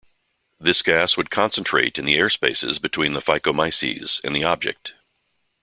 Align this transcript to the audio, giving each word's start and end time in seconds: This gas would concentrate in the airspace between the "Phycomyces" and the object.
This 0.59 0.81
gas 0.81 1.15
would 1.15 1.29
concentrate 1.29 1.99
in 1.99 2.05
the 2.05 2.15
airspace 2.15 2.81
between 2.81 3.13
the 3.13 3.21
"Phycomyces" 3.21 4.19
and 4.23 4.35
the 4.35 4.43
object. 4.43 4.95